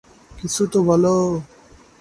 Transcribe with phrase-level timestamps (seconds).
[0.31, 1.15] কিছু তো বলো!